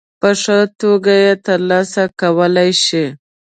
[0.21, 3.05] په ښه توګه یې ترسره کولای شي.